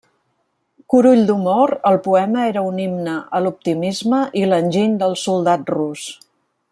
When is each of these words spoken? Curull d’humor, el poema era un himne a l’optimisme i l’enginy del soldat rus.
Curull 0.93 1.19
d’humor, 1.27 1.73
el 1.89 1.97
poema 2.07 2.47
era 2.53 2.63
un 2.69 2.81
himne 2.85 3.13
a 3.41 3.43
l’optimisme 3.43 4.23
i 4.43 4.45
l’enginy 4.49 4.97
del 5.05 5.15
soldat 5.27 5.71
rus. 5.77 6.09